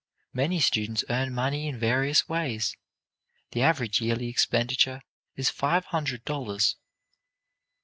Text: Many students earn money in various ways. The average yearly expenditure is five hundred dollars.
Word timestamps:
Many 0.33 0.59
students 0.59 1.03
earn 1.11 1.31
money 1.31 1.67
in 1.67 1.77
various 1.77 2.27
ways. 2.27 2.75
The 3.51 3.61
average 3.61 4.01
yearly 4.01 4.29
expenditure 4.29 5.03
is 5.35 5.51
five 5.51 5.85
hundred 5.85 6.25
dollars. 6.25 6.75